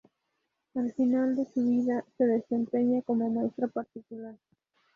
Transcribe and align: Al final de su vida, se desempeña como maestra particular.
Al 0.73 0.91
final 0.93 1.35
de 1.35 1.45
su 1.45 1.63
vida, 1.63 2.03
se 2.17 2.25
desempeña 2.25 3.03
como 3.03 3.29
maestra 3.29 3.67
particular. 3.67 4.35